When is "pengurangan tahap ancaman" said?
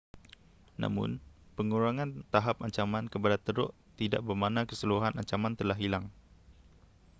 1.57-3.05